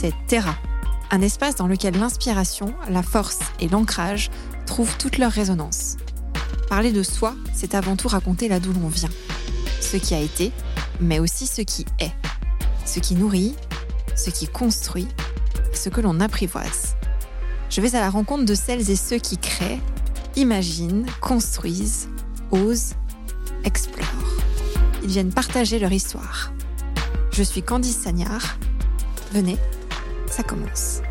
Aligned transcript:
c'est 0.00 0.14
Terra, 0.26 0.56
un 1.10 1.20
espace 1.20 1.56
dans 1.56 1.66
lequel 1.66 1.98
l'inspiration, 1.98 2.72
la 2.88 3.02
force 3.02 3.40
et 3.60 3.68
l'ancrage 3.68 4.30
trouvent 4.64 4.96
toute 4.96 5.18
leur 5.18 5.30
résonance. 5.30 5.98
Parler 6.70 6.90
de 6.90 7.02
soi, 7.02 7.34
c'est 7.52 7.74
avant 7.74 7.96
tout 7.96 8.08
raconter 8.08 8.48
là 8.48 8.60
d'où 8.60 8.72
l'on 8.72 8.88
vient, 8.88 9.10
ce 9.78 9.98
qui 9.98 10.14
a 10.14 10.20
été, 10.20 10.52
mais 11.00 11.18
aussi 11.18 11.46
ce 11.46 11.60
qui 11.60 11.84
est, 11.98 12.12
ce 12.86 12.98
qui 12.98 13.14
nourrit, 13.14 13.54
ce 14.16 14.30
qui 14.30 14.46
construit, 14.46 15.06
ce 15.74 15.90
que 15.90 16.00
l'on 16.00 16.18
apprivoise. 16.20 16.96
Je 17.68 17.82
vais 17.82 17.94
à 17.94 18.00
la 18.00 18.08
rencontre 18.08 18.46
de 18.46 18.54
celles 18.54 18.90
et 18.90 18.96
ceux 18.96 19.18
qui 19.18 19.36
créent, 19.36 19.80
imaginent, 20.34 21.04
construisent, 21.20 22.08
osent, 22.52 22.94
explorent. 23.64 24.06
Ils 25.02 25.10
viennent 25.10 25.32
partager 25.32 25.78
leur 25.78 25.92
histoire. 25.92 26.54
Je 27.32 27.42
suis 27.42 27.62
Candice 27.62 27.98
Sagnard. 27.98 28.56
Venez, 29.32 29.58
ça 30.30 30.42
commence. 30.42 31.02